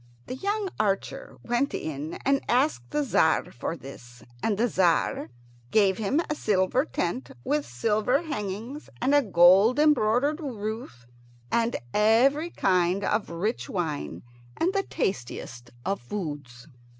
The 0.25 0.33
young 0.35 0.67
archer 0.79 1.37
went 1.43 1.75
in 1.75 2.15
and 2.25 2.41
asked 2.49 2.89
the 2.89 3.03
Tzar 3.03 3.51
for 3.51 3.77
this, 3.77 4.23
and 4.41 4.57
the 4.57 4.67
Tzar 4.67 5.29
gave 5.69 5.99
him 5.99 6.19
a 6.27 6.33
silver 6.33 6.85
tent 6.85 7.29
with 7.43 7.67
silver 7.67 8.23
hangings 8.23 8.89
and 8.99 9.13
a 9.13 9.21
gold 9.21 9.77
embroidered 9.77 10.39
roof, 10.39 11.05
and 11.51 11.75
every 11.93 12.49
kind 12.49 13.03
of 13.03 13.29
rich 13.29 13.69
wine 13.69 14.23
and 14.57 14.73
the 14.73 14.81
tastiest 14.81 15.69
of 15.85 16.01
foods. 16.01 16.67